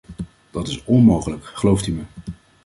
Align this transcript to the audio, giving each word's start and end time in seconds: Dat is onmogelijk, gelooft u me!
Dat 0.51 0.67
is 0.67 0.83
onmogelijk, 0.85 1.45
gelooft 1.45 1.87
u 1.87 1.91
me! 1.91 2.01